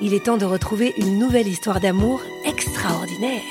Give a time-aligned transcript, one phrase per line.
[0.00, 3.42] il est temps de retrouver une nouvelle histoire d'amour extraordinaire.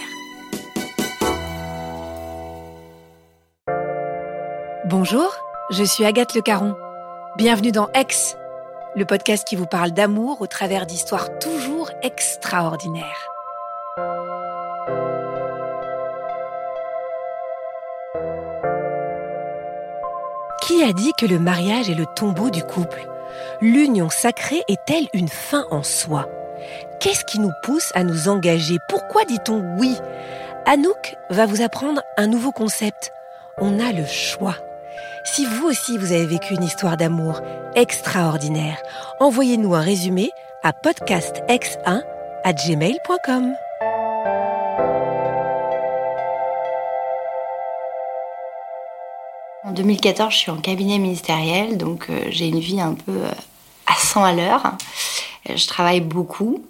[4.86, 5.34] Bonjour,
[5.72, 6.76] je suis Agathe Le Caron.
[7.38, 8.36] Bienvenue dans Ex,
[8.96, 13.30] le podcast qui vous parle d'amour au travers d'histoires toujours extraordinaires.
[20.62, 23.08] Qui a dit que le mariage est le tombeau du couple?
[23.62, 26.28] L'union sacrée est-elle une fin en soi?
[27.00, 28.78] Qu'est-ce qui nous pousse à nous engager?
[28.90, 29.96] Pourquoi dit-on oui?
[30.66, 33.12] Anouk va vous apprendre un nouveau concept.
[33.58, 34.56] On a le choix.
[35.26, 37.42] Si vous aussi vous avez vécu une histoire d'amour
[37.76, 38.82] extraordinaire,
[39.20, 40.30] envoyez-nous un résumé
[40.64, 42.02] à podcastx1
[42.44, 43.54] à gmail.com.
[49.66, 53.32] En 2014, je suis en cabinet ministériel, donc euh, j'ai une vie un peu euh,
[53.88, 54.74] à 100 à l'heure.
[55.50, 56.64] Euh, je travaille beaucoup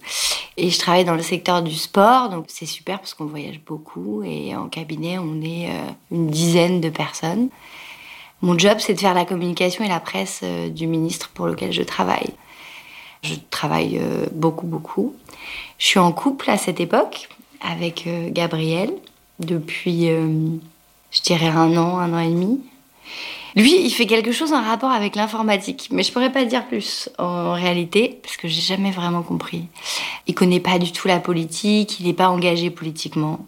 [0.58, 4.24] et je travaille dans le secteur du sport, donc c'est super parce qu'on voyage beaucoup
[4.24, 5.70] et en cabinet, on est
[6.12, 7.50] une dizaine de personnes.
[8.42, 11.82] Mon job, c'est de faire la communication et la presse du ministre pour lequel je
[11.82, 12.30] travaille.
[13.24, 14.00] Je travaille
[14.32, 15.16] beaucoup, beaucoup.
[15.80, 17.30] Je suis en couple à cette époque
[17.62, 18.94] avec Gabriel
[19.40, 22.60] depuis, je dirais, un an, un an et demi.
[23.56, 27.10] Lui, il fait quelque chose en rapport avec l'informatique, mais je pourrais pas dire plus
[27.20, 29.68] en réalité parce que j'ai jamais vraiment compris.
[30.26, 33.46] Il connaît pas du tout la politique, il n'est pas engagé politiquement.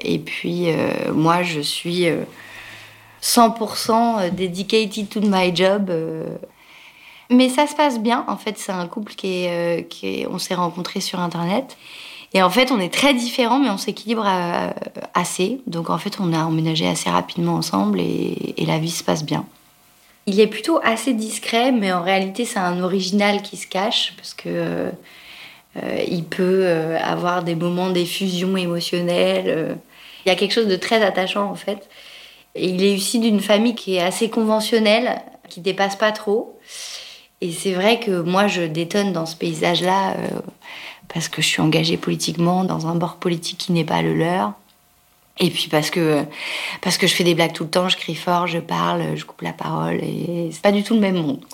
[0.00, 2.06] Et puis euh, moi, je suis
[3.22, 5.90] 100% euh, dedicated to my job.
[5.90, 6.26] Euh.
[7.30, 8.24] Mais ça se passe bien.
[8.28, 11.76] En fait, c'est un couple qui est, qui est on s'est rencontrés sur internet.
[12.34, 14.70] Et en fait, on est très différents, mais on s'équilibre euh,
[15.14, 15.60] assez.
[15.68, 19.46] Donc en fait, on a emménagé assez rapidement ensemble et, la vie se passe bien.
[20.26, 24.34] Il est plutôt assez discret, mais en réalité, c'est un original qui se cache parce
[24.34, 24.48] que
[25.76, 29.78] euh, il peut euh, avoir des moments d'effusion émotionnelle.
[30.24, 31.88] Il y a quelque chose de très attachant en fait.
[32.56, 36.58] Et il est issu d'une famille qui est assez conventionnelle, qui dépasse pas trop.
[37.40, 40.14] Et c'est vrai que moi, je détonne dans ce paysage-là
[41.08, 44.52] parce que je suis engagée politiquement dans un bord politique qui n'est pas le leur.
[45.38, 46.24] Et puis parce que,
[46.80, 49.24] parce que je fais des blagues tout le temps, je crie fort, je parle, je
[49.24, 51.44] coupe la parole, et c'est pas du tout le même monde.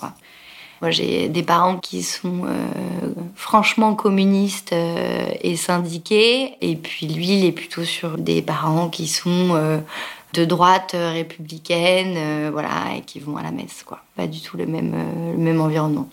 [0.81, 7.39] Moi, j'ai des parents qui sont euh, franchement communistes euh, et syndiqués, et puis lui,
[7.39, 9.77] il est plutôt sur des parents qui sont euh,
[10.33, 13.99] de droite républicaine, voilà, et qui vont à la messe, quoi.
[14.15, 14.95] Pas du tout le même,
[15.33, 16.07] le même environnement.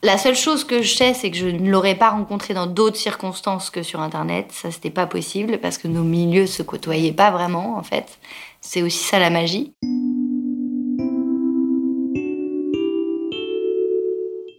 [0.00, 2.96] La seule chose que je sais, c'est que je ne l'aurais pas rencontré dans d'autres
[2.96, 4.52] circonstances que sur Internet.
[4.52, 8.20] Ça, c'était pas possible parce que nos milieux se côtoyaient pas vraiment, en fait.
[8.60, 9.72] C'est aussi ça la magie.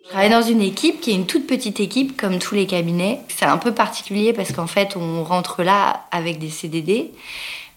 [0.03, 3.21] Je travaille dans une équipe qui est une toute petite équipe, comme tous les cabinets.
[3.29, 7.11] C'est un peu particulier parce qu'en fait, on rentre là avec des CDD,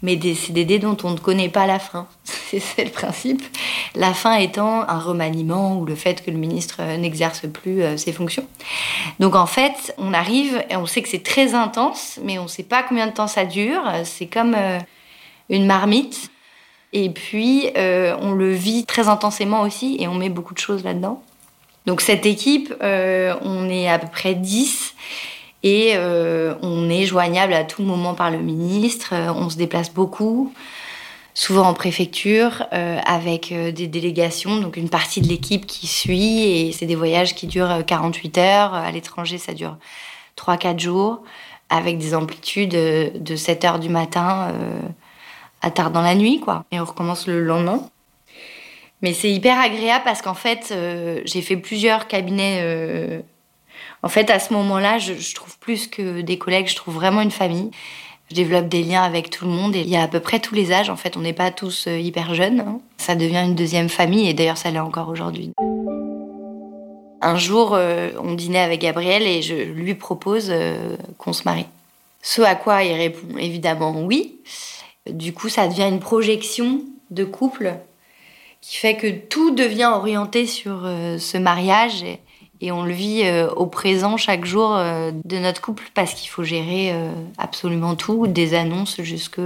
[0.02, 2.06] mais des CDD dont on ne connaît pas la fin.
[2.25, 3.43] c'est le principe.
[3.94, 7.96] La fin étant un remaniement ou le fait que le ministre euh, n'exerce plus euh,
[7.96, 8.46] ses fonctions.
[9.20, 12.49] Donc en fait, on arrive et on sait que c'est très intense, mais on ne
[12.49, 13.82] sait pas combien de temps ça dure.
[14.04, 14.56] C'est comme
[15.49, 16.31] une marmite.
[16.93, 21.22] Et puis, on le vit très intensément aussi et on met beaucoup de choses là-dedans.
[21.87, 24.94] Donc cette équipe, on est à peu près 10
[25.62, 25.96] et
[26.62, 29.14] on est joignable à tout moment par le ministre.
[29.36, 30.52] on se déplace beaucoup
[31.34, 36.42] souvent en préfecture, euh, avec euh, des délégations, donc une partie de l'équipe qui suit,
[36.42, 38.74] et c'est des voyages qui durent 48 euh, heures.
[38.74, 39.76] À l'étranger, ça dure
[40.36, 41.22] 3-4 jours,
[41.70, 44.52] avec des amplitudes de 7 heures du matin
[45.62, 46.64] à tard dans la nuit, quoi.
[46.70, 47.88] Et on recommence le lendemain.
[49.00, 50.74] Mais c'est hyper agréable parce qu'en fait,
[51.24, 53.22] j'ai fait plusieurs cabinets.
[54.02, 57.31] En fait, à ce moment-là, je, trouve plus que des collègues, je trouve vraiment une
[57.31, 57.70] famille.
[58.31, 60.40] Je développe des liens avec tout le monde et il y a à peu près
[60.40, 60.90] tous les âges.
[60.90, 62.60] En fait, on n'est pas tous euh, hyper jeunes.
[62.60, 62.81] Hein.
[62.96, 65.52] Ça devient une deuxième famille et d'ailleurs, ça l'est encore aujourd'hui.
[67.20, 71.66] Un jour, euh, on dînait avec Gabriel et je lui propose euh, qu'on se marie.
[72.22, 74.40] Ce à quoi il répond évidemment oui.
[75.08, 77.75] Du coup, ça devient une projection de couple
[78.60, 80.88] qui fait que tout devient orienté sur
[81.19, 82.05] ce mariage.
[82.62, 86.30] Et on le vit euh, au présent chaque jour euh, de notre couple parce qu'il
[86.30, 89.40] faut gérer euh, absolument tout, des annonces jusque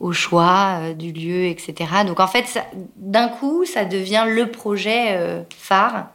[0.00, 1.74] au choix du lieu, etc.
[2.06, 2.58] Donc en fait,
[2.96, 6.06] d'un coup, ça devient le projet phare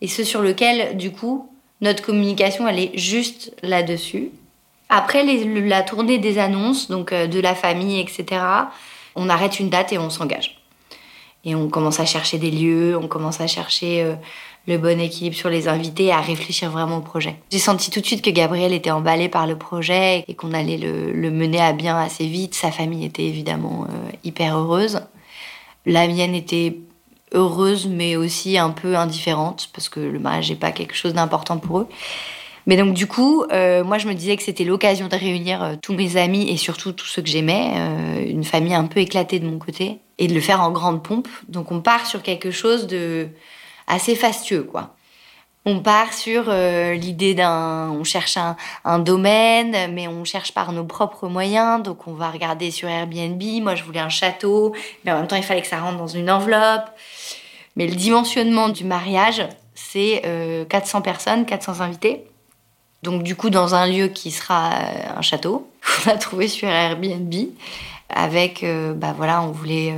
[0.00, 1.50] et ce sur lequel, du coup,
[1.80, 4.30] notre communication, elle est juste là-dessus.
[4.88, 8.40] Après la tournée des annonces, donc de la famille, etc.,
[9.16, 10.60] on arrête une date et on s'engage.
[11.44, 14.14] Et on commence à chercher des lieux, on commence à chercher
[14.66, 17.36] le bon équilibre sur les invités et à réfléchir vraiment au projet.
[17.50, 20.78] J'ai senti tout de suite que Gabriel était emballé par le projet et qu'on allait
[20.78, 22.54] le, mener à bien assez vite.
[22.54, 25.00] Sa famille était évidemment euh, hyper heureuse.
[25.84, 26.78] La mienne était
[27.32, 31.58] heureuse mais aussi un peu indifférente parce que le mariage n'est pas quelque chose d'important
[31.58, 31.88] pour eux.
[32.66, 35.74] Mais donc du coup, euh, moi je me disais que c'était l'occasion de réunir euh,
[35.82, 37.74] tous mes amis et surtout tous ceux que j'aimais,
[38.26, 41.28] une famille un peu éclatée de mon côté, et de le faire en grande pompe.
[41.48, 43.28] Donc on part sur quelque chose de
[43.86, 44.94] assez fastueux, quoi.
[45.66, 48.36] On part sur euh, l'idée d'un, on cherche
[48.84, 51.82] un, domaine, mais on cherche par nos propres moyens.
[51.82, 53.42] Donc on va regarder sur Airbnb.
[53.62, 56.06] Moi, je voulais un château, mais en même temps, il fallait que ça rentre dans
[56.06, 56.90] une enveloppe.
[57.76, 59.42] Mais le dimensionnement du mariage,
[59.74, 62.26] c'est 400 euh, personnes, 400 invités.
[63.02, 65.70] Donc du coup, dans un lieu qui sera euh, un château,
[66.04, 67.34] qu'on a trouvé sur Airbnb,
[68.10, 68.64] avec,
[68.96, 69.92] bah voilà, on voulait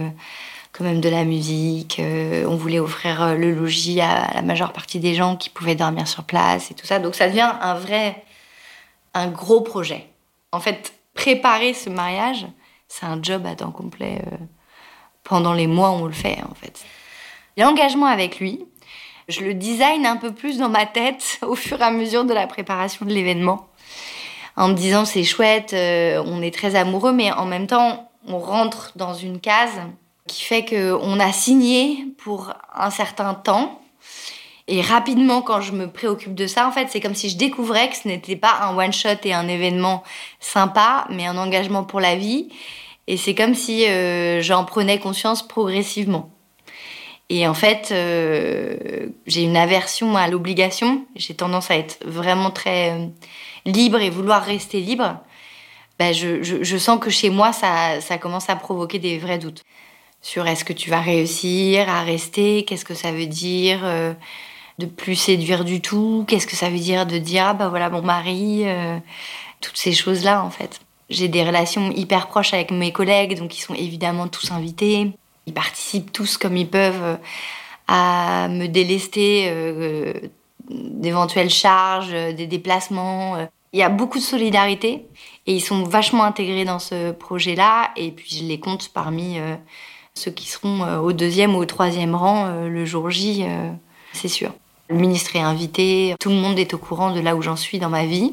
[0.77, 1.99] quand même de la musique.
[2.01, 5.75] Euh, on voulait offrir euh, le logis à la majeure partie des gens qui pouvaient
[5.75, 6.99] dormir sur place et tout ça.
[6.99, 8.25] Donc ça devient un vrai,
[9.15, 10.07] un gros projet.
[10.53, 12.47] En fait, préparer ce mariage,
[12.89, 14.37] c'est un job à temps complet euh,
[15.25, 16.85] pendant les mois où on le fait en fait.
[17.57, 18.67] L'engagement avec lui,
[19.29, 22.35] je le design un peu plus dans ma tête au fur et à mesure de
[22.35, 23.67] la préparation de l'événement.
[24.57, 28.93] En me disant c'est chouette, on est très amoureux, mais en même temps on rentre
[28.97, 29.81] dans une case
[30.27, 33.81] qui fait qu'on a signé pour un certain temps.
[34.69, 37.89] Et rapidement, quand je me préoccupe de ça, en fait, c'est comme si je découvrais
[37.89, 40.03] que ce n'était pas un one-shot et un événement
[40.41, 42.49] sympa, mais un engagement pour la vie.
[43.07, 46.31] Et c'est comme si euh, j'en prenais conscience progressivement.
[47.29, 51.05] Et en fait, euh, j'ai une aversion à l'obligation.
[51.15, 53.07] J'ai tendance à être vraiment très euh,
[53.65, 55.21] libre et vouloir rester libre.
[55.99, 59.65] Ben, je, je, sens que chez moi, ça, ça commence à provoquer des vrais doutes
[60.27, 64.13] sur est-ce que tu vas réussir à rester, qu'est-ce que ça veut dire euh,
[64.79, 67.91] de plus séduire du tout, qu'est-ce que ça veut dire de dire ah bah voilà
[67.91, 68.99] mon mari, euh,
[69.61, 70.81] toutes ces choses-là en fait.
[71.09, 75.13] J'ai des relations hyper proches avec mes collègues, donc ils sont évidemment tous invités.
[75.47, 77.17] Ils participent tous comme ils peuvent euh,
[77.87, 79.49] à me délester
[80.69, 83.37] d'éventuelles charges, des déplacements.
[83.73, 85.07] Il y a beaucoup de solidarité
[85.47, 87.93] et ils sont vachement intégrés dans ce projet-là.
[87.95, 89.39] Et puis je les compte parmi
[90.17, 93.71] ceux qui seront euh, au deuxième ou au troisième rang euh, le jour J, euh,
[94.13, 94.53] c'est sûr.
[94.89, 97.79] Le ministre est invité, tout le monde est au courant de là où j'en suis
[97.79, 98.33] dans ma vie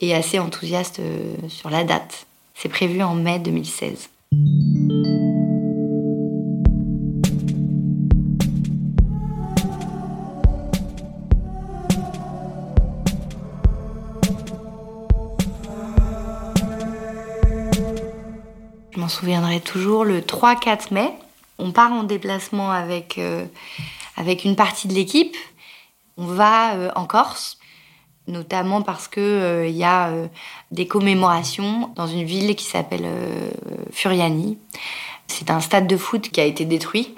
[0.00, 1.00] et assez enthousiaste
[1.48, 2.26] sur la date.
[2.54, 4.08] C'est prévu en mai 2016.
[18.92, 21.12] Je m'en souviendrai toujours, le 3-4 mai,
[21.60, 23.44] on part en déplacement avec, euh,
[24.16, 25.36] avec une partie de l'équipe.
[26.16, 27.58] On va euh, en Corse,
[28.26, 30.10] notamment parce qu'il il euh, y a
[30.72, 33.06] des commémorations dans une ville qui s'appelle
[33.92, 34.58] Furiani.
[35.28, 37.14] C'est un stade de foot qui a été détruit.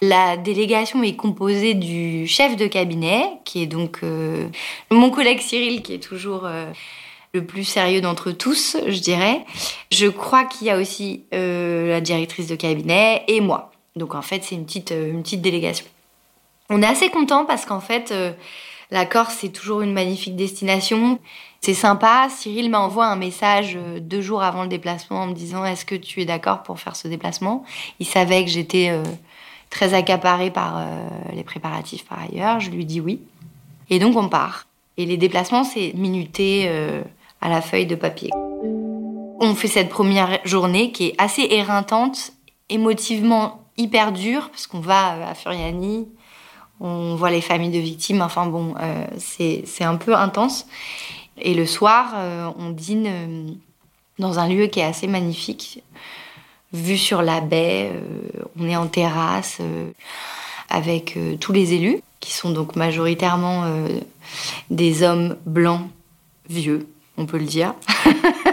[0.00, 4.00] La délégation est composée du chef de cabinet, qui est donc
[4.90, 6.48] mon collègue Cyril, qui est toujours
[7.34, 9.44] le plus sérieux d'entre tous, je dirais.
[9.90, 13.72] Je crois qu'il y a aussi euh, la directrice de cabinet et moi.
[13.96, 15.86] Donc en fait, c'est une petite, une petite délégation.
[16.70, 18.12] On est assez content parce qu'en fait,
[18.92, 21.18] la Corse, c'est toujours une magnifique destination.
[21.62, 22.28] C'est sympa.
[22.28, 25.94] Cyril m'envoie un message euh, deux jours avant le déplacement en me disant Est-ce que
[25.94, 27.64] tu es d'accord pour faire ce déplacement?
[28.00, 29.02] Il savait que j'étais euh,
[29.70, 32.60] très accaparée par euh, les préparatifs par ailleurs.
[32.60, 33.20] Je lui dis oui.
[33.88, 34.66] Et donc on part.
[34.98, 36.70] Et les déplacements, c'est minuté
[37.42, 38.30] à la feuille de papier.
[39.40, 42.32] On fait cette première journée qui est assez éreintante,
[42.68, 46.08] émotivement hyper dure, parce qu'on va à Furiani,
[46.80, 48.74] on voit les familles de victimes, enfin bon,
[49.18, 50.66] c'est un peu intense.
[51.38, 53.50] Et le soir, euh, on dîne euh,
[54.18, 55.82] dans un lieu qui est assez magnifique,
[56.72, 57.90] vu sur la baie.
[57.92, 59.58] Euh, on est en terrasse
[60.68, 63.64] avec tous les élus, qui sont donc majoritairement
[64.70, 65.82] des hommes blancs,
[66.48, 67.74] vieux, on peut le dire,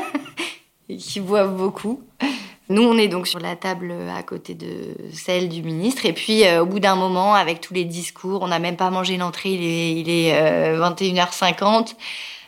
[0.99, 2.01] qui boivent beaucoup.
[2.69, 6.05] Nous, on est donc sur la table à côté de celle du ministre.
[6.05, 9.17] Et puis, au bout d'un moment, avec tous les discours, on n'a même pas mangé
[9.17, 11.95] l'entrée, il est, il est 21h50.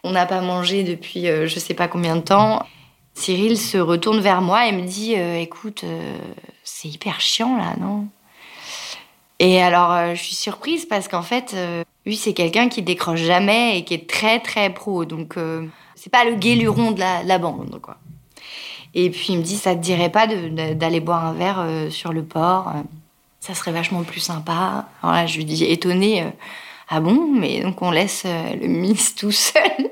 [0.03, 2.65] On n'a pas mangé depuis euh, je sais pas combien de temps.
[3.13, 6.17] Cyril se retourne vers moi et me dit euh, Écoute, euh,
[6.63, 8.07] c'est hyper chiant là, non?
[9.39, 11.55] Et alors, je suis surprise parce qu'en fait,
[12.05, 15.03] lui, c'est quelqu'un qui décroche jamais et qui est très très pro.
[15.03, 15.35] Donc,
[16.01, 17.97] c'est pas le guéluron de la, bande, quoi.
[18.93, 22.23] Et puis, il me dit Ça te dirait pas d'aller boire un verre sur le
[22.23, 22.73] port
[23.39, 24.87] Ça serait vachement plus sympa.
[25.03, 26.25] Alors là, je lui dis étonnée
[26.93, 29.89] ah bon Mais donc on laisse euh, le ministre tout seul.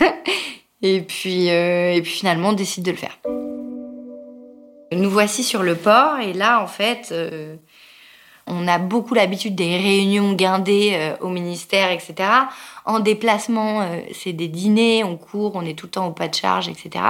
[0.82, 3.18] et, puis, euh, et puis finalement on décide de le faire.
[4.92, 7.56] Nous voici sur le port et là en fait euh,
[8.52, 12.14] on a beaucoup l'habitude des réunions guindées au ministère, etc.
[12.84, 16.34] En déplacement, c'est des dîners, on court, on est tout le temps au pas de
[16.34, 17.00] charge, etc.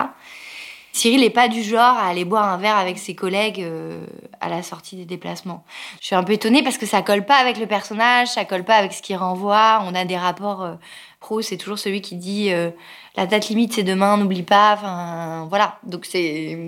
[0.93, 4.05] Cyril n'est pas du genre à aller boire un verre avec ses collègues euh,
[4.41, 5.65] à la sortie des déplacements.
[6.01, 8.65] Je suis un peu étonnée parce que ça colle pas avec le personnage, ça colle
[8.65, 9.83] pas avec ce qu'il renvoie.
[9.87, 10.75] On a des rapports euh,
[11.19, 12.71] pro, c'est toujours celui qui dit euh,
[13.17, 14.75] la date limite c'est demain, n'oublie pas.
[14.75, 16.59] Enfin voilà, donc c'est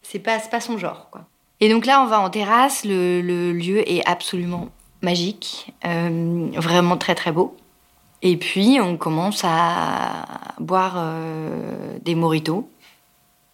[0.00, 1.26] c'est pas pas son genre quoi.
[1.60, 4.68] Et donc là on va en terrasse, le, lieu est absolument
[5.02, 7.56] magique, vraiment très très beau.
[8.22, 10.24] Et puis on commence à
[10.58, 11.02] boire
[12.02, 12.68] des moritos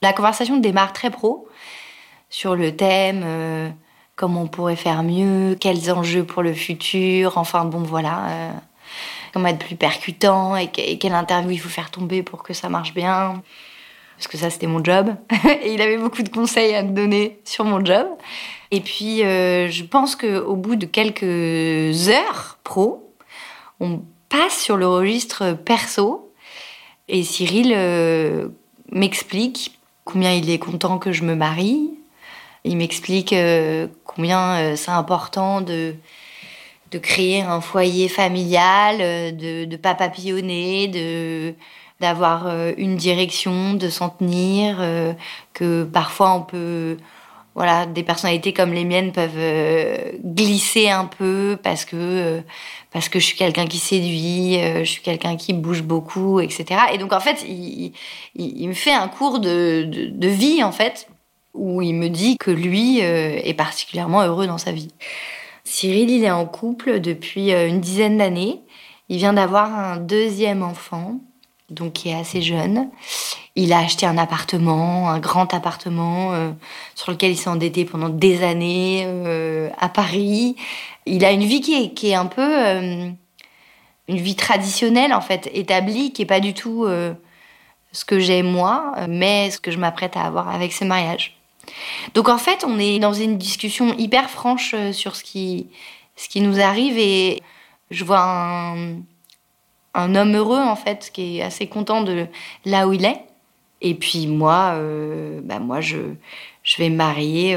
[0.02, 1.48] la conversation démarre très pro
[2.28, 3.70] sur le thème, euh,
[4.16, 8.50] comment on pourrait faire mieux, quels enjeux pour le futur, enfin bon voilà, euh,
[9.32, 12.94] comment être plus percutant et, quelle interview il faut faire tomber pour que ça marche
[12.94, 13.42] bien.
[14.22, 15.14] Parce que ça c'était mon job
[15.62, 18.06] et il avait beaucoup de conseils à me donner sur mon job.
[18.70, 23.12] Et puis euh, je pense qu'au bout de quelques heures pro,
[23.80, 26.32] on passe sur le registre perso
[27.08, 27.76] et Cyril
[28.92, 31.90] m'explique combien il est content que je me marie.
[32.64, 35.94] Il m'explique euh, combien euh, c'est important de,
[36.92, 41.54] de créer un foyer familial, euh, de ne pas papillonner, de
[42.02, 44.84] d'avoir une direction, de s'en tenir,
[45.54, 46.98] que parfois on peut
[47.54, 52.42] voilà, des personnalités comme les miennes peuvent glisser un peu parce que
[52.92, 56.80] parce que je suis quelqu'un qui séduit, euh, je suis quelqu'un qui bouge beaucoup, etc.
[56.92, 57.92] Et donc en fait, il,
[58.36, 59.88] me fait un cours de,
[60.20, 61.08] vie en fait,
[61.54, 64.92] où il me dit que lui euh, est particulièrement heureux dans sa vie.
[65.64, 68.60] Cyril, il est en couple depuis euh, une dizaine d'années.
[69.08, 71.20] Il vient d'avoir un deuxième enfant,
[71.72, 72.88] donc qui est assez jeune.
[73.54, 76.32] Il a acheté un appartement, un grand appartement
[76.94, 79.06] sur lequel il s'est endetté pendant des années
[79.78, 80.56] à Paris
[81.06, 83.10] il a une vie qui est, qui est un peu euh,
[84.08, 87.14] une vie traditionnelle en fait, établie, qui est pas du tout euh,
[87.92, 91.36] ce que j'ai moi, mais ce que je m'apprête à avoir avec ce mariage.
[92.14, 95.68] Donc en fait, on est dans une discussion hyper franche euh, sur ce qui,
[96.16, 97.42] ce qui nous arrive et
[97.90, 98.96] je vois un,
[99.94, 102.26] un homme heureux en fait, qui est assez content de
[102.64, 103.20] là où il est.
[103.80, 104.78] Et puis moi,
[105.42, 105.98] bah moi je,
[106.62, 107.56] je vais me marier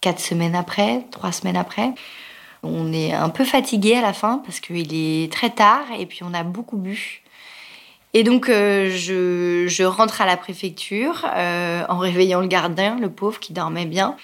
[0.00, 1.92] quatre semaines après, trois semaines après.
[2.62, 6.20] On est un peu fatigué à la fin parce qu'il est très tard et puis
[6.22, 7.22] on a beaucoup bu.
[8.14, 13.38] Et donc euh, je, rentre à la préfecture euh, en réveillant le gardien, le pauvre
[13.38, 14.16] qui dormait bien.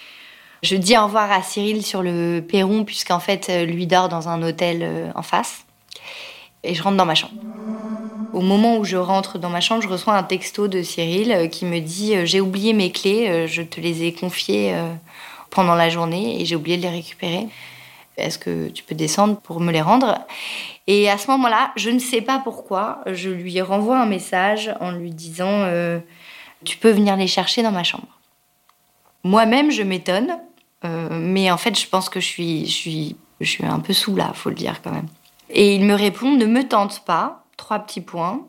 [0.63, 4.43] Je dis au revoir à Cyril sur le perron puisqu'en fait lui dort dans un
[4.43, 5.67] hôtel euh, en face.
[6.65, 7.35] Et je rentre dans ma chambre.
[8.33, 11.47] Au moment où je rentre dans ma chambre, je reçois un texto de Cyril euh,
[11.49, 14.75] qui me dit J'ai oublié mes clés, je te les ai confiées
[15.51, 17.49] pendant la journée et j'ai oublié de les récupérer.
[18.17, 20.19] Est-ce que tu peux descendre pour me les rendre?
[20.87, 24.93] Et à ce moment-là, je ne sais pas pourquoi, je lui renvoie un message en
[24.93, 25.67] lui disant
[26.65, 28.09] Tu peux venir les chercher dans ma chambre.
[29.25, 30.39] Moi-même, je m'étonne,
[30.85, 34.17] mais en fait, je pense que je suis, je suis je suis un peu sous
[34.17, 35.09] là, faut le dire quand même.
[35.53, 38.41] Et il me répond ne me tente pas, trois petits points.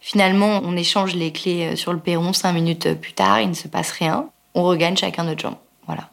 [0.00, 3.48] Finalement, on échange les clés euh, sur le perron cinq minutes euh, plus tard, il
[3.48, 4.28] ne se passe rien.
[4.54, 5.56] On regagne chacun notre jambe.
[5.86, 6.10] Voilà.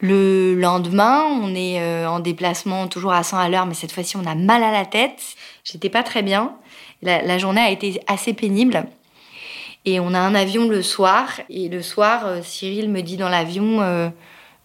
[0.00, 4.16] Le lendemain, on est euh, en déplacement toujours à 100 à l'heure, mais cette fois-ci,
[4.16, 5.22] on a mal à la tête.
[5.64, 6.56] J'étais pas très bien.
[7.02, 8.86] La, journée a été assez pénible.
[9.84, 11.28] Et on a un avion le soir.
[11.48, 14.12] Et le soir, Cyril me dit dans l'avion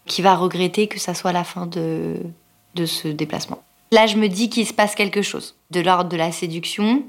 [0.05, 2.15] qui va regretter que ça soit la fin de,
[2.73, 3.61] de ce déplacement.
[3.93, 7.03] Là, je me dis qu'il se passe quelque chose de l'ordre de la séduction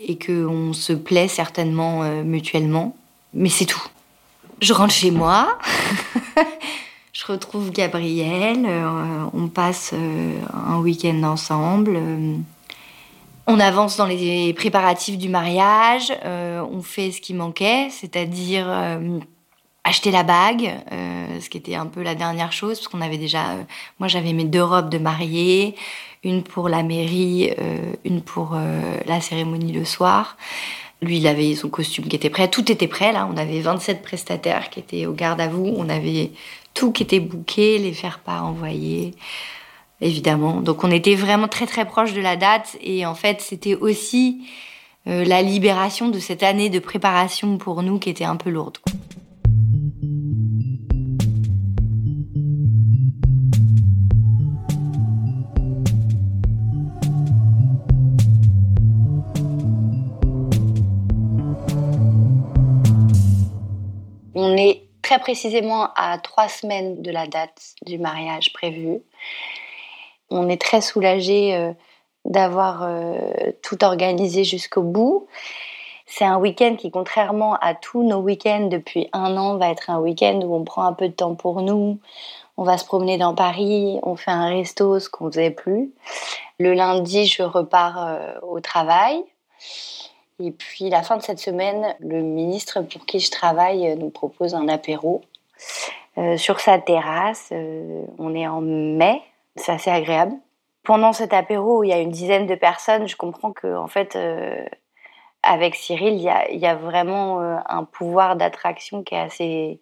[0.00, 2.96] et qu'on se plaît certainement euh, mutuellement,
[3.32, 3.82] mais c'est tout.
[4.60, 5.56] Je rentre chez moi,
[7.12, 12.00] je retrouve Gabriel, euh, on passe euh, un week-end ensemble.
[13.46, 18.66] On avance dans les préparatifs du mariage, on fait ce qui manquait, c'est-à-dire
[19.84, 23.18] acheter la bague, euh, ce qui était un peu la dernière chose, parce qu'on avait
[23.18, 23.62] déjà, euh,
[23.98, 25.74] moi j'avais mes deux robes de mariée,
[26.22, 28.56] une pour la mairie, euh, une pour
[29.06, 30.36] la cérémonie le soir.
[31.02, 33.26] Lui, il avait son costume qui était prêt, tout était prêt là.
[33.32, 36.32] On avait 27 prestataires qui étaient au garde à vous, on avait
[36.74, 39.14] tout qui était booké, les faire-part envoyés,
[40.02, 40.60] évidemment.
[40.60, 44.46] Donc on était vraiment très très proche de la date et en fait c'était aussi
[45.06, 48.76] la libération de cette année de préparation pour nous qui était un peu lourde.
[64.42, 69.02] On est très précisément à trois semaines de la date du mariage prévu.
[70.30, 71.74] On est très soulagé euh,
[72.24, 73.18] d'avoir euh,
[73.62, 75.26] tout organisé jusqu'au bout.
[76.06, 79.98] C'est un week-end qui, contrairement à tous nos week-ends depuis un an, va être un
[79.98, 81.98] week-end où on prend un peu de temps pour nous.
[82.56, 85.92] On va se promener dans Paris, on fait un resto, ce qu'on faisait plus.
[86.58, 89.22] Le lundi, je repars euh, au travail.
[90.42, 94.54] Et puis, la fin de cette semaine, le ministre pour qui je travaille nous propose
[94.54, 95.20] un apéro
[96.18, 97.50] euh, sur sa terrasse.
[97.52, 99.22] Euh, on est en mai,
[99.56, 100.34] c'est assez agréable.
[100.82, 103.86] Pendant cet apéro où il y a une dizaine de personnes, je comprends que, en
[103.86, 104.64] fait, euh,
[105.42, 109.78] avec Cyril, il y a, vraiment un pouvoir d'attraction qui est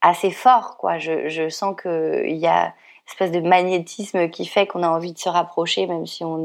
[0.00, 0.78] assez, fort.
[0.98, 2.72] Je, je sens qu'il y a une
[3.06, 6.38] espèce de magnétisme qui fait qu'on a envie de se rapprocher, même si on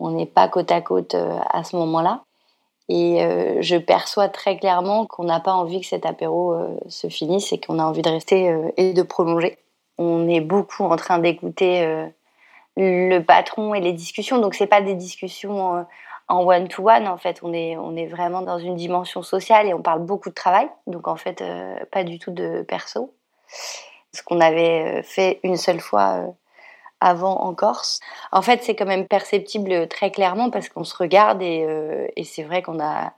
[0.00, 2.22] n'est pas côte à côte à ce moment-là.
[2.94, 7.08] Et euh, je perçois très clairement qu'on n'a pas envie que cet apéro euh, se
[7.08, 9.56] finisse et qu'on a envie de rester euh, et de prolonger.
[9.96, 11.86] On est beaucoup en train d'écouter
[12.76, 14.38] le patron et les discussions.
[14.40, 15.86] Donc, ce pas des discussions
[16.28, 17.06] en one-to-one.
[17.08, 20.30] En fait, on est, on est vraiment dans une dimension sociale et on parle beaucoup
[20.30, 20.68] de travail.
[20.86, 21.44] Donc, en fait,
[21.92, 23.14] pas du tout de perso.
[24.12, 26.34] Ce qu'on avait fait une seule fois
[27.02, 28.00] avant en Corse.
[28.30, 32.44] En fait, c'est quand même perceptible très clairement parce qu'on se regarde et, euh, c'est
[32.44, 33.12] vrai qu'on a,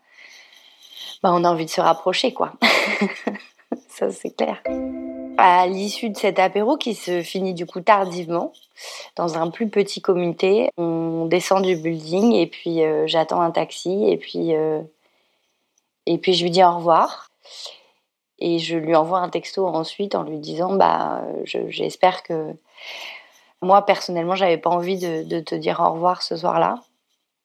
[1.23, 2.53] bah, on a envie de se rapprocher, quoi.
[3.89, 4.63] Ça, c'est clair.
[5.37, 8.53] À l'issue de cet apéro qui se finit du coup tardivement,
[9.17, 14.05] dans un plus petit comité, on descend du building et puis euh, j'attends un taxi
[14.09, 14.81] et puis, euh,
[16.07, 17.31] et puis je lui dis au revoir.
[18.39, 22.55] Et je lui envoie un texto ensuite en lui disant bah, j'espère que
[23.65, 26.81] moi, personnellement, j'avais pas envie de, te dire au revoir ce soir-là.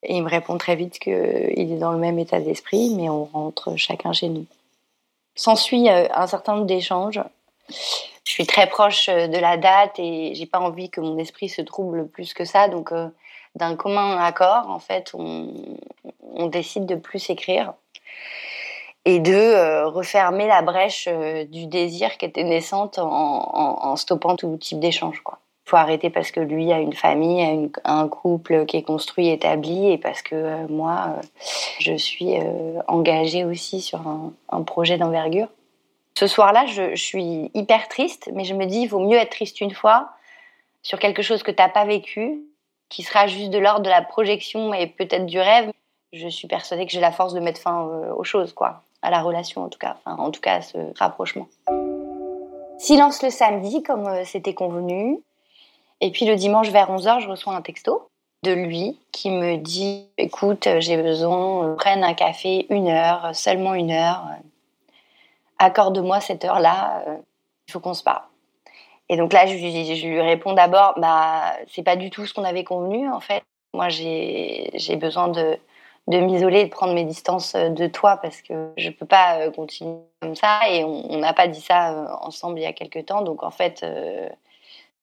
[0.03, 3.25] Et il me répond très vite qu'il est dans le même état d'esprit, mais on
[3.25, 4.45] rentre chacun chez nous.
[5.36, 7.21] S'ensuit euh, un certain nombre d'échanges.
[7.69, 11.49] Je suis très proche euh, de la date et j'ai pas envie que mon esprit
[11.49, 12.69] se trouble plus que ça.
[12.69, 13.10] Donc, euh,
[13.55, 15.51] d'un commun accord, en fait, on,
[16.47, 17.73] décide de plus écrire
[19.03, 21.08] et de refermer la brèche
[21.49, 25.21] du désir qui était naissante en, en stoppant tout type d'échange.
[25.69, 29.91] Faut arrêter parce que lui a une famille, a un couple qui est construit, établi,
[29.91, 31.21] et parce que euh, moi, euh,
[31.79, 34.01] je suis euh, engagée aussi sur
[34.49, 35.47] un, projet d'envergure.
[36.17, 39.62] Ce soir-là, je, suis hyper triste, mais je me dis, il vaut mieux être triste
[39.62, 40.10] une fois
[40.82, 42.41] sur quelque chose que tu n'as pas vécu,
[42.89, 45.71] qui sera juste de l'ordre de la projection et peut-être du rêve.
[46.12, 47.84] Je suis persuadée que j'ai la force de mettre fin
[48.15, 51.47] aux choses, quoi, à la relation en tout cas, en tout cas à ce rapprochement.
[52.79, 55.19] Silence le samedi, comme c'était convenu.
[56.01, 58.09] Et puis le dimanche vers 11h, je reçois un texto
[58.43, 63.91] de lui qui me dit écoute, j'ai besoin, prenne un café une heure, seulement une
[63.91, 64.23] heure.
[65.57, 67.03] Accorde-moi cette heure-là,
[67.67, 68.23] il faut qu'on se parle.
[69.09, 72.63] Et donc là, je, lui réponds d'abord, bah, c'est pas du tout ce qu'on avait
[72.63, 73.43] convenu en fait.
[73.73, 75.57] Moi, j'ai besoin de,
[76.07, 79.97] de m'isoler de prendre mes distances de toi parce que je peux pas euh, continuer
[80.21, 83.21] comme ça et on n'a pas dit ça euh, ensemble il y a quelques temps.
[83.21, 84.27] Donc en fait, euh,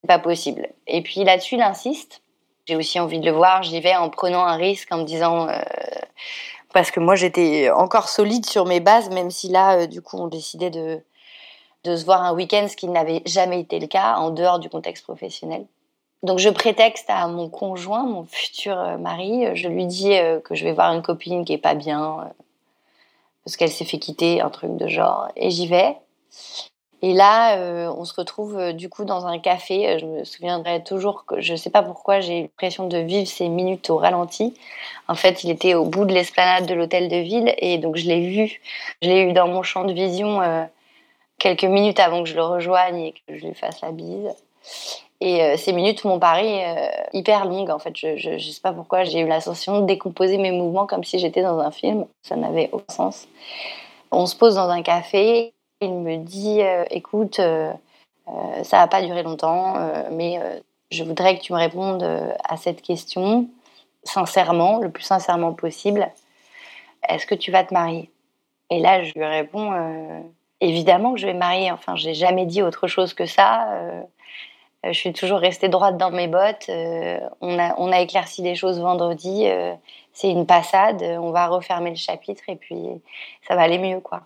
[0.06, 0.68] pas possible.
[0.86, 2.22] Et puis là-dessus, il insiste.
[2.66, 3.62] J'ai aussi envie de le voir.
[3.62, 5.48] J'y vais en prenant un risque, en me disant.
[6.72, 10.26] parce que moi, j'étais encore solide sur mes bases, même si là, du coup, on
[10.26, 11.00] décidait de,
[11.86, 14.68] de se voir un week-end, ce qui n'avait jamais été le cas en dehors du
[14.68, 15.66] contexte professionnel.
[16.22, 20.54] Donc je prétexte à mon conjoint, mon futur euh, mari, je lui dis euh, que
[20.54, 22.24] je vais voir une copine qui est pas bien euh,
[23.44, 25.96] parce qu'elle s'est fait quitter, un truc de genre, et j'y vais.
[27.06, 27.56] Et là,
[27.96, 29.96] on se retrouve du coup dans un café.
[30.00, 33.28] Je me souviendrai toujours que je ne sais pas pourquoi j'ai eu l'impression de vivre
[33.28, 34.54] ces minutes au ralenti.
[35.06, 38.08] En fait, il était au bout de l'esplanade de l'hôtel de ville et donc je
[38.08, 38.60] l'ai vu.
[39.02, 40.40] Je l'ai eu dans mon champ de vision
[41.38, 44.34] quelques minutes avant que je le rejoigne et que je lui fasse la bise.
[45.20, 47.70] Et euh, ces minutes m'ont paru euh, hyper longues.
[47.70, 50.86] En fait, je ne sais pas pourquoi, j'ai eu la sensation de décomposer mes mouvements
[50.86, 52.06] comme si j'étais dans un film.
[52.22, 53.28] Ça n'avait aucun sens.
[54.10, 55.52] On se pose dans un café.
[55.80, 59.74] Il me dit euh, Écoute, ça va pas durer longtemps,
[60.10, 60.40] mais
[60.90, 62.02] je voudrais que tu me répondes
[62.44, 63.48] à cette question
[64.04, 66.08] sincèrement, le plus sincèrement possible.
[67.08, 68.10] Est-ce que tu vas te marier?
[68.70, 69.70] Et là, je lui réponds
[70.60, 71.70] évidemment que je vais me marier.
[71.70, 73.68] Enfin, j'ai jamais dit autre chose que ça.
[74.86, 76.66] Euh, je suis toujours restée droite dans mes bottes.
[76.68, 79.46] Euh, on, a, on a éclairci les choses vendredi.
[79.46, 79.74] Euh,
[80.12, 81.02] c'est une passade.
[81.02, 82.86] On va refermer le chapitre et puis
[83.46, 84.22] ça va aller mieux, quoi.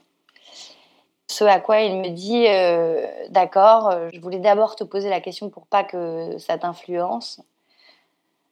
[1.30, 2.46] Ce à quoi il me dit,
[3.30, 7.40] d'accord, je voulais d'abord te poser la question pour pas que ça t'influence.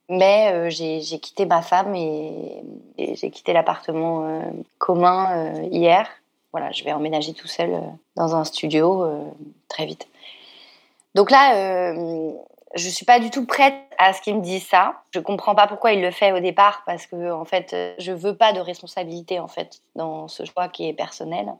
[0.08, 2.62] Mais j'ai quitté ma femme et
[2.96, 4.42] j'ai quitté l'appartement
[4.78, 6.08] commun hier
[6.52, 7.80] voilà, je vais emménager tout seul euh,
[8.16, 9.30] dans un studio euh,
[9.68, 10.08] très vite.
[11.14, 12.32] Donc là, euh,
[12.74, 14.94] je suis pas du tout prête à ce qu'il me dise ça.
[15.10, 18.36] Je comprends pas pourquoi il le fait au départ parce que en fait, je veux
[18.36, 21.52] pas de responsabilité en fait dans ce choix qui est personnel.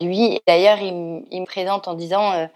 [0.00, 2.48] Lui, d'ailleurs, il, me présente en disant,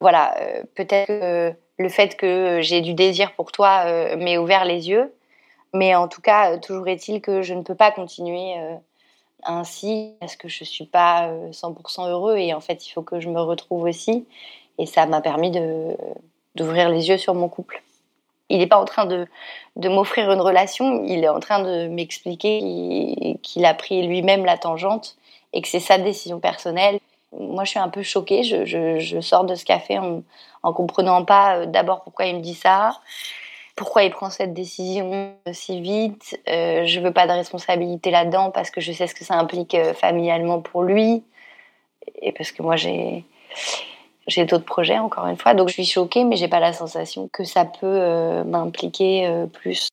[0.00, 0.36] voilà,
[0.74, 3.84] peut-être que le fait que j'ai du désir pour toi
[4.16, 5.12] m'ait ouvert les yeux,
[5.74, 8.54] mais en tout cas, toujours est-il que je ne peux pas continuer
[9.46, 13.02] ainsi parce que je ne suis pas 100% euh, heureux et en fait il faut
[13.02, 14.26] que je me retrouve aussi
[14.78, 15.50] et ça m'a permis
[16.54, 17.82] d'ouvrir les yeux sur mon couple.
[18.48, 23.38] Il n'est pas en train de m'offrir une relation, il est en train de m'expliquer
[23.42, 25.16] qu'il a pris lui-même la tangente
[25.56, 27.00] et que c'est sa décision personnelle.
[27.32, 28.42] Moi, je suis un peu choquée.
[28.42, 30.22] Je, je, je sors de ce café en,
[30.62, 33.00] en comprenant pas euh, d'abord pourquoi il me dit ça,
[33.74, 36.38] pourquoi il prend cette décision si vite.
[36.48, 39.74] Euh, je veux pas de responsabilité là-dedans parce que je sais ce que ça implique
[39.74, 41.24] euh, familialement pour lui
[42.20, 43.24] et parce que moi j'ai
[44.28, 45.54] j'ai d'autres projets encore une fois.
[45.54, 49.88] Donc je suis choquée, mais j'ai pas la sensation que ça peut euh, m'impliquer plus.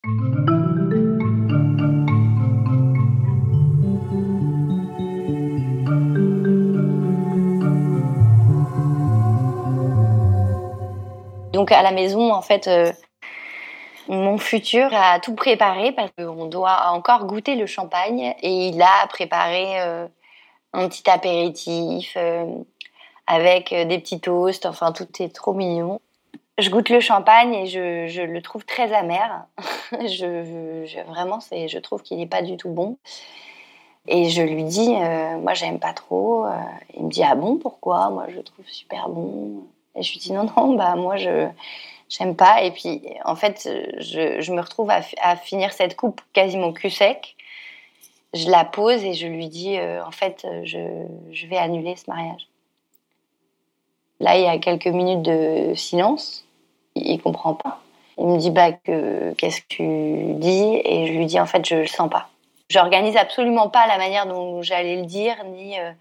[11.64, 12.68] Donc à la maison, en fait,
[14.08, 19.06] mon futur a tout préparé parce qu'on doit encore goûter le champagne et il a
[19.08, 20.06] préparé euh,
[20.74, 22.44] un petit apéritif euh,
[23.26, 24.66] avec euh, des petits toasts.
[24.66, 26.00] Enfin, tout est trop mignon.
[26.58, 29.46] Je goûte le champagne et je, le trouve très amer.
[29.92, 32.98] je, vraiment, c'est, je trouve qu'il n'est pas du tout bon.
[34.06, 34.90] Et je lui dis,
[35.40, 36.44] moi, j'aime pas trop.
[36.94, 38.10] il me dit, ah bon, pourquoi?
[38.10, 39.64] Moi, je le trouve super bon.
[39.96, 41.48] Et je lui dis, non, non, bah, moi, je
[42.08, 42.62] j'aime pas.
[42.62, 47.36] Et puis, en fait, je, me retrouve à, finir cette coupe quasiment cul sec.
[48.32, 52.48] Je la pose et je lui dis, euh, en fait, je, vais annuler ce mariage.
[54.20, 56.46] Là, il y a quelques minutes de silence.
[56.96, 57.80] Il, comprend pas.
[58.18, 60.80] Il me dit, bah, qu'est-ce que tu dis?
[60.84, 62.28] Et je lui dis, en fait, je le sens pas.
[62.70, 65.92] J'organise absolument pas la manière dont j'allais le dire, ni euh,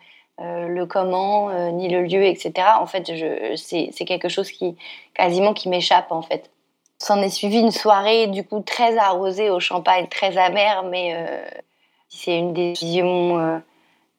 [0.42, 2.54] euh, le comment, euh, ni le lieu, etc.
[2.80, 3.12] En fait,
[3.56, 4.76] c'est quelque chose qui
[5.14, 6.50] quasiment qui m'échappe en fait.
[6.98, 11.46] S'en est suivi une soirée du coup très arrosée au champagne, très amère, mais euh,
[12.10, 13.62] c'est une décision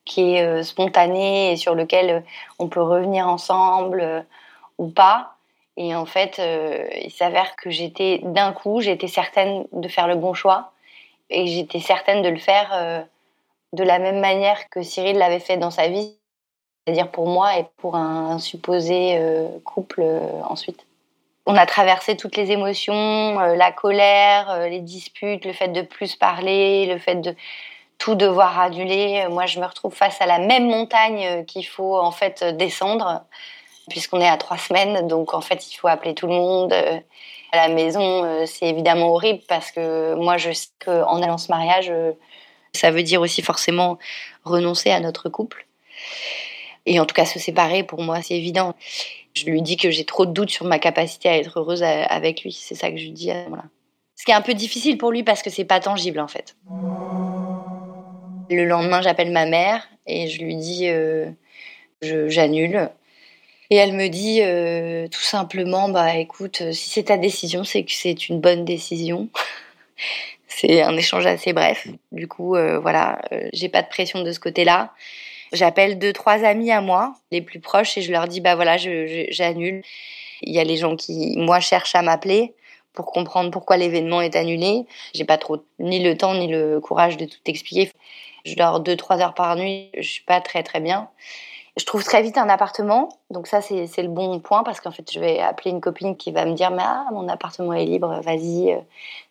[0.05, 2.23] qui est spontanée et sur lequel
[2.59, 4.25] on peut revenir ensemble
[4.77, 5.33] ou pas.
[5.77, 6.39] Et en fait,
[7.03, 10.71] il s'avère que j'étais d'un coup, j'étais certaine de faire le bon choix
[11.29, 13.05] et j'étais certaine de le faire
[13.75, 16.15] de la même manière que Cyril l'avait fait dans sa vie,
[16.85, 20.85] c'est-à-dire pour moi et pour un, supposé euh, couple euh, ensuite.
[21.45, 26.87] On a traversé toutes les émotions, la colère, les disputes, le fait de plus parler,
[26.87, 27.35] le fait de
[27.99, 29.27] tout devoir annuler.
[29.29, 33.21] Moi, je me retrouve face à la même montagne qu'il faut en fait descendre,
[33.91, 35.07] puisqu'on est à trois semaines.
[35.07, 36.73] Donc, en fait, il faut appeler tout le monde.
[36.73, 41.93] À la maison, c'est évidemment horrible parce que moi, je sais qu'en allant ce mariage,
[42.75, 43.97] ça veut dire aussi forcément
[44.43, 45.65] renoncer à notre couple.
[46.85, 48.75] Et en tout cas, se séparer, pour moi, c'est évident.
[49.33, 52.43] Je lui dis que j'ai trop de doutes sur ma capacité à être heureuse avec
[52.43, 52.53] lui.
[52.53, 53.31] C'est ça que je lui dis.
[53.47, 53.65] Voilà.
[54.15, 56.55] Ce qui est un peu difficile pour lui parce que c'est pas tangible, en fait.
[58.49, 61.31] Le lendemain, j'appelle ma mère et je lui dis euh,
[62.01, 62.89] j'annule.
[63.71, 67.91] Et elle me dit euh, tout simplement bah écoute, si c'est ta décision, c'est que
[67.91, 69.29] c'est une bonne décision.
[70.55, 71.87] C'est un échange assez bref.
[72.11, 73.21] Du coup, euh, voilà,
[73.53, 74.93] j'ai pas de pression de ce côté-là.
[75.53, 78.77] J'appelle deux, trois amis à moi, les plus proches, et je leur dis, bah voilà,
[78.77, 79.83] j'annule.
[80.41, 82.53] Il y a les gens qui, moi, cherchent à m'appeler
[82.93, 84.85] pour comprendre pourquoi l'événement est annulé.
[85.13, 87.91] J'ai pas trop ni le temps ni le courage de tout expliquer.
[88.45, 89.89] Je dors deux, trois heures par nuit.
[89.97, 91.09] Je suis pas très, très bien.
[91.77, 93.09] Je trouve très vite un appartement.
[93.29, 96.31] Donc ça, c'est le bon point parce qu'en fait, je vais appeler une copine qui
[96.31, 98.77] va me dire, mais ah, mon appartement est libre, vas-y.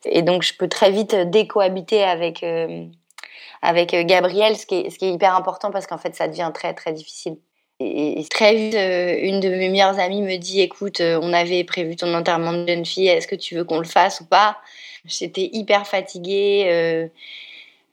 [0.04, 2.86] Et donc, je peux très vite décohabiter avec, euh,
[3.64, 6.28] avec euh, Gabriel, ce qui est, ce qui est hyper important parce qu'en fait, ça
[6.28, 7.38] devient très, très difficile.
[7.80, 11.64] Et très vite, euh, une de mes meilleures amies me dit Écoute, euh, on avait
[11.64, 14.58] prévu ton enterrement de jeune fille, est-ce que tu veux qu'on le fasse ou pas?
[15.06, 17.10] J'étais hyper fatiguée,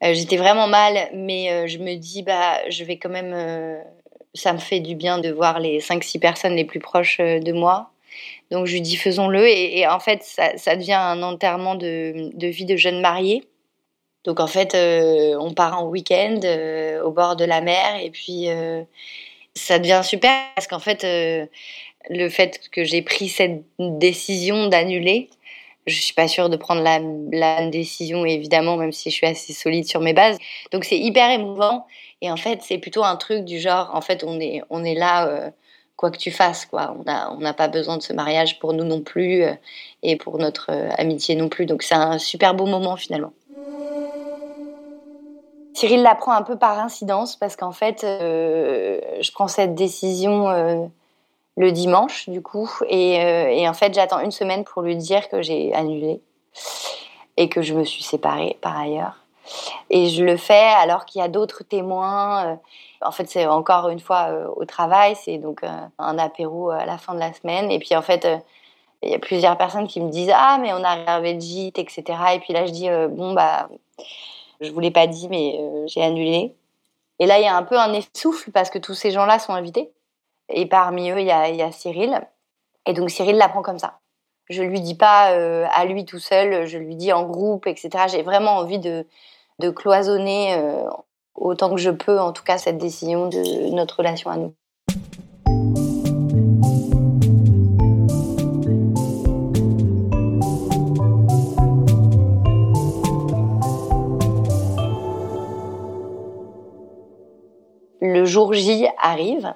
[0.02, 3.34] j'étais vraiment mal, mais je me dis Bah, je vais quand même.
[4.34, 7.92] Ça me fait du bien de voir les 5-6 personnes les plus proches de moi.
[8.50, 9.48] Donc je lui dis Faisons-le.
[9.48, 13.44] Et, en fait, ça, devient un enterrement de, vie de jeune mariée.
[14.24, 18.12] Donc en fait, euh, on part en week-end euh, au bord de la mer et
[18.12, 18.84] puis euh,
[19.56, 25.30] ça devient super parce qu'en fait, le fait que j'ai pris cette décision d'annuler,
[25.88, 29.88] je suis pas sûre de prendre la, décision évidemment, même si je suis assez solide
[29.88, 30.38] sur mes bases.
[30.72, 31.88] Donc c'est hyper émouvant
[32.22, 34.96] et en fait c'est plutôt un truc du genre, en fait on est on est
[34.96, 35.52] là
[35.98, 36.96] quoi que tu fasses quoi.
[37.00, 39.44] On n'a on n'a pas besoin de ce mariage pour nous non plus
[40.04, 41.66] et pour notre amitié non plus.
[41.66, 43.34] Donc c'est un super beau moment finalement.
[45.74, 50.86] Cyril l'apprend un peu par incidence parce qu'en fait, euh, je prends cette décision euh,
[51.58, 55.42] le dimanche, du coup, euh, et en fait, j'attends une semaine pour lui dire que
[55.42, 56.22] j'ai annulé
[57.38, 59.21] et que je me suis séparée par ailleurs.
[59.90, 62.60] Et je le fais alors qu'il y a d'autres témoins.
[63.02, 67.14] En fait, c'est encore une fois au travail, c'est donc un apéro à la fin
[67.14, 67.72] de la semaine.
[67.72, 68.28] Et puis en fait,
[69.02, 71.80] il y a plusieurs personnes qui me disent Ah, mais on a réservé le gîte,
[71.80, 72.04] etc.
[72.36, 73.70] Et puis là, je dis Bon, bah
[74.62, 76.56] je vous l'ai pas dit, mais euh, j'ai annulé.
[77.20, 79.54] Et là, il y a un peu un essouffle parce que tous ces gens-là sont
[79.54, 79.92] invités.
[80.50, 82.22] Et parmi eux, il y a, Cyril.
[82.86, 84.00] Et donc Cyril l'apprend comme ça.
[84.50, 87.90] Je lui dis pas euh, à lui tout seul, je lui dis en groupe, etc.
[88.08, 89.06] J'ai vraiment envie de,
[89.60, 90.84] de cloisonner euh,
[91.36, 94.54] autant que je peux, en tout cas, cette décision de notre relation à nous.
[108.02, 109.54] le jour J arrive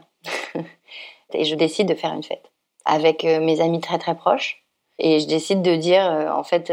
[1.33, 2.51] et je décide de faire une fête
[2.85, 4.63] avec euh, mes amis très très proches.
[4.97, 6.71] Et je décide de dire, euh, en fait,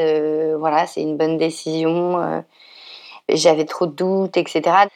[0.58, 2.44] voilà, c'est une bonne décision.
[3.34, 4.86] J'avais trop de doutes, etc.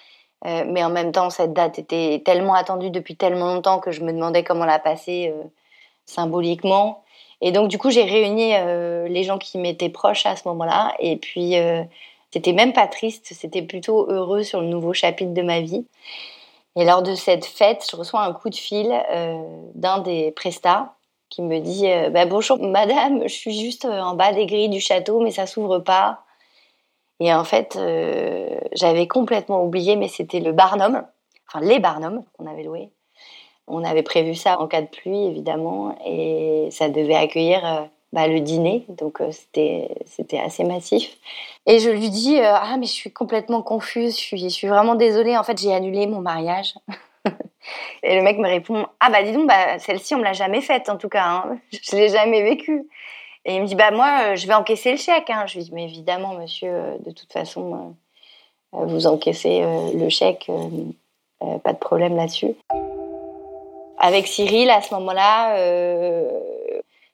[0.45, 4.13] mais en même temps, cette date était tellement attendue depuis tellement longtemps que je me
[4.13, 5.33] demandais comment la passer
[6.05, 7.03] symboliquement.
[7.41, 8.53] Et donc, du coup, j'ai réuni
[9.11, 10.95] les gens qui m'étaient proches à ce moment-là.
[11.01, 11.57] Et puis,
[12.33, 15.87] c'était même pas triste, c'était plutôt heureux sur le nouveau chapitre de ma vie.
[16.77, 19.43] Et lors de cette fête, je reçois un coup de fil euh,
[19.75, 20.95] d'un des prestats
[21.31, 24.69] qui me dit euh, bah, Bonjour madame, je suis juste euh, en bas des grilles
[24.69, 26.26] du château, mais ça s'ouvre pas.
[27.21, 27.79] Et en fait,
[28.73, 31.03] j'avais complètement oublié, mais c'était le Barnum,
[31.49, 32.91] enfin les Barnum qu'on avait loué.
[33.67, 38.41] On avait prévu ça en cas de pluie, évidemment, et ça devait accueillir bah, le
[38.41, 41.19] dîner, donc euh, c'était c'était assez massif.
[41.67, 44.69] Et je lui dis euh, ah mais je suis complètement confuse, je suis je suis
[44.69, 46.75] vraiment désolée, en fait j'ai annulé mon mariage.
[48.03, 50.63] et le mec me répond ah bah dis donc bah celle-ci on me l'a jamais
[50.63, 51.59] faite en tout cas, hein.
[51.73, 52.89] je l'ai jamais vécue.
[53.47, 55.31] Et il me dit bah moi euh, je vais encaisser le chèque.
[55.31, 55.47] Hein.
[55.47, 57.95] Je lui dis mais évidemment monsieur, de toute façon
[58.73, 59.63] vous encaissez
[59.95, 60.51] le chèque,
[61.63, 62.55] pas de problème là-dessus.
[63.99, 65.57] Avec Cyril à ce moment-là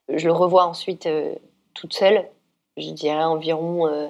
[0.09, 1.35] je le revois ensuite euh,
[1.75, 2.29] toute seule,
[2.77, 4.09] je dirais environ euh,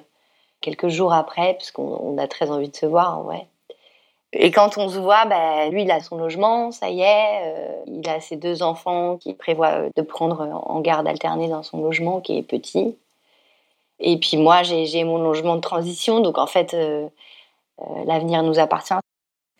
[0.60, 3.46] quelques jours après, parce qu'on a très envie de se voir en vrai.
[4.32, 7.42] Et quand on se voit, bah, lui, il a son logement, ça y est.
[7.44, 11.82] Euh, il a ses deux enfants qu'il prévoit de prendre en garde alternée dans son
[11.82, 12.96] logement, qui est petit.
[14.00, 16.20] Et puis moi, j'ai mon logement de transition.
[16.20, 17.06] Donc en fait, euh,
[17.82, 18.94] euh, l'avenir nous appartient.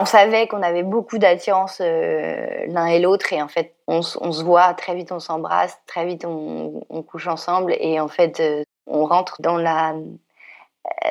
[0.01, 3.33] On savait qu'on avait beaucoup d'attirance l'un et l'autre.
[3.33, 7.77] Et en fait, on, se voit, très vite on s'embrasse, très vite on, couche ensemble.
[7.79, 8.43] Et en fait,
[8.87, 9.95] on rentre dans la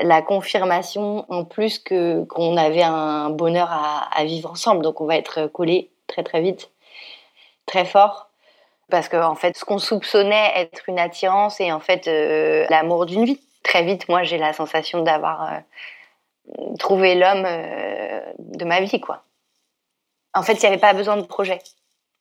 [0.01, 4.83] la confirmation en plus que qu'on avait un bonheur à, vivre ensemble.
[4.83, 6.71] Donc on va être collés très très vite,
[7.65, 8.29] très fort.
[8.89, 13.05] Parce que en fait, ce qu'on soupçonnait être une attirance est en fait euh, l'amour
[13.05, 13.39] d'une vie.
[13.63, 19.23] Très vite, moi, j'ai la sensation d'avoir euh, trouvé l'homme euh, de ma vie, quoi.
[20.33, 21.59] En fait, il n'y avait pas besoin de projet.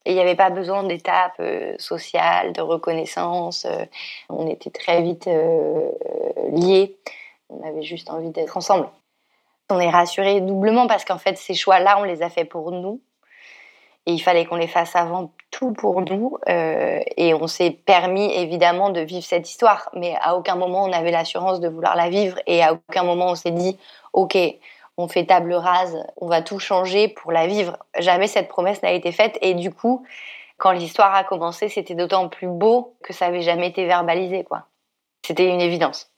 [0.04, 1.42] Et il n'y avait pas besoin d'étapes
[1.78, 3.66] sociales, de reconnaissance.
[4.30, 5.28] on était très vite
[6.52, 6.96] liés.
[7.50, 8.88] On avait juste envie d'être ensemble.
[9.70, 13.00] On est rassuré doublement parce qu'en fait, ces choix-là, on les a faits pour nous.
[14.06, 16.38] Et il fallait qu'on les fasse avant tout pour nous.
[16.48, 19.90] Euh, et on s'est permis évidemment de vivre cette histoire.
[19.94, 22.38] Mais à aucun moment on avait l'assurance de vouloir la vivre.
[22.46, 23.78] Et à aucun moment on s'est dit,
[24.12, 24.36] OK,
[24.96, 27.76] on fait table rase, on va tout changer pour la vivre.
[27.98, 29.38] Jamais cette promesse n'a été faite.
[29.42, 30.04] Et du coup,
[30.56, 34.44] quand l'histoire a commencé, c'était d'autant plus beau que ça n'avait jamais été verbalisé.
[34.44, 34.64] quoi.
[35.24, 36.09] C'était une évidence.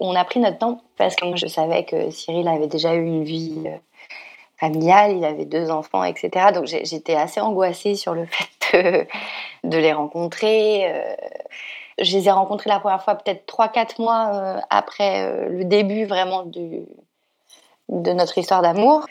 [0.00, 3.04] On a pris notre temps parce que moi je savais que Cyril avait déjà eu
[3.04, 3.76] une vie euh,
[4.56, 6.52] familiale, il avait deux enfants, etc.
[6.54, 8.26] Donc j'étais assez angoissée sur le
[8.70, 9.06] fait
[9.64, 10.92] de, les rencontrer.
[10.92, 11.14] Euh.
[12.00, 16.44] Je les ai rencontrés la première fois peut-être 3-4 mois euh, après le début vraiment
[16.44, 19.06] de notre histoire d'amour.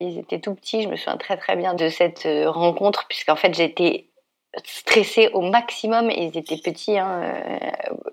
[0.00, 3.54] Ils étaient tout petits, je me souviens très très bien de cette rencontre puisqu'en fait
[3.54, 4.08] j'étais
[4.64, 6.10] stressés au maximum.
[6.10, 7.22] Ils étaient petits, hein,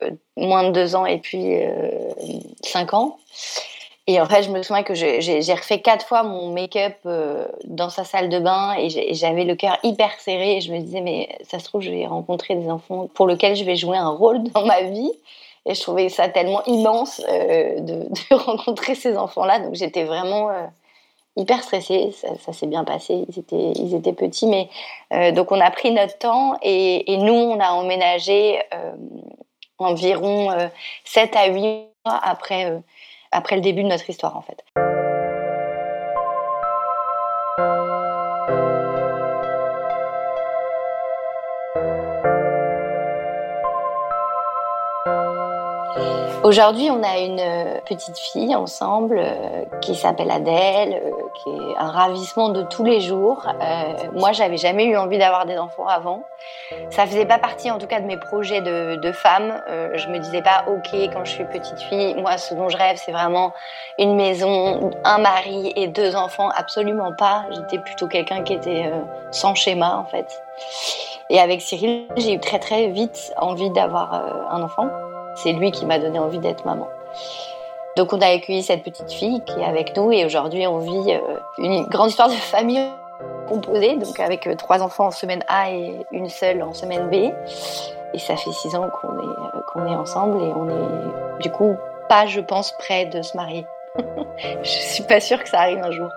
[0.04, 1.70] euh, moins de deux ans et puis euh,
[2.64, 3.18] cinq ans.
[4.08, 7.92] Et en fait, je me souviens que j'ai refait quatre fois mon make-up euh, dans
[7.92, 10.58] sa salle de bain et j'avais le cœur hyper serré.
[10.58, 13.56] Et je me disais, mais ça se trouve, je vais rencontrer des enfants pour lesquels
[13.56, 15.12] je vais jouer un rôle dans ma vie.
[15.68, 17.82] Et je trouvais ça tellement immense de,
[18.32, 19.60] de, rencontrer ces enfants-là.
[19.60, 20.50] Donc j'étais vraiment
[21.40, 22.12] hyper stressés.
[22.40, 23.26] Ça, s'est bien passé.
[23.30, 24.70] Ils étaient, petits, mais
[25.14, 28.92] euh, donc on a pris notre temps et, nous on a emménagé euh,
[29.78, 30.50] environ
[31.06, 31.62] 7 euh, à 8
[32.06, 32.82] mois après,
[33.32, 34.64] après le début de notre histoire en fait.
[46.42, 51.78] Aujourd'hui, on a une euh, petite fille ensemble euh, qui s'appelle Adèle, euh, qui est
[51.78, 53.46] un ravissement de tous les jours.
[54.14, 56.24] moi, j'avais jamais eu envie d'avoir des enfants avant.
[56.92, 59.62] Ça faisait pas partie, en tout cas, de mes projets de, de femme.
[59.94, 62.96] je me disais pas, ok, quand je suis petite fille, moi, ce dont je rêve,
[63.04, 63.54] c'est vraiment
[63.98, 66.50] une maison, un mari et deux enfants.
[66.56, 67.46] Absolument pas.
[67.52, 68.90] J'étais plutôt quelqu'un qui était
[69.32, 70.42] sans schéma, en fait.
[71.30, 74.14] Et avec Cyril, j'ai eu très très vite envie d'avoir
[74.52, 74.88] un enfant.
[75.36, 76.88] C'est lui qui m'a donné envie d'être maman.
[78.00, 81.14] Donc on a accueilli cette petite fille qui est avec nous et aujourd'hui on vit
[81.14, 82.80] euh, une grande histoire de famille
[83.48, 87.34] composée, donc avec euh, trois enfants en semaine A et une seule en semaine B.
[88.14, 91.76] Et ça fait six ans qu'on est, euh, est ensemble et on est du coup
[92.08, 93.66] pas, je pense, prêt de se marier.
[94.64, 96.10] je suis pas sûre que ça arrive un jour.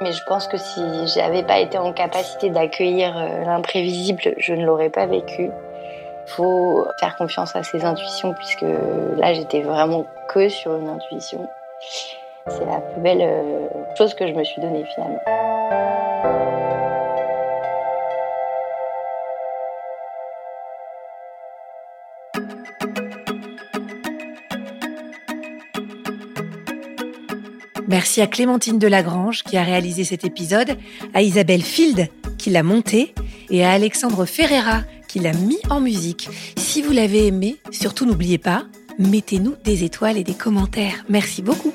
[0.00, 0.80] Mais je pense que si
[1.14, 5.50] j'avais pas été en capacité d'accueillir l'imprévisible, je ne l'aurais pas vécu.
[6.26, 8.64] Faut faire confiance à ses intuitions puisque
[9.16, 11.48] là j'étais vraiment que sur une intuition.
[12.48, 15.20] C'est la plus belle euh, chose que je me suis donnée finalement.
[27.92, 30.78] Merci à Clémentine Delagrange qui a réalisé cet épisode,
[31.12, 32.08] à Isabelle Field
[32.38, 33.14] qui l'a monté
[33.50, 34.80] et à Alexandre Ferreira
[35.12, 36.30] qu'il mis en musique.
[36.56, 38.64] Si vous l'avez aimé, surtout n'oubliez pas,
[38.98, 41.04] mettez-nous des étoiles et des commentaires.
[41.10, 41.74] Merci beaucoup.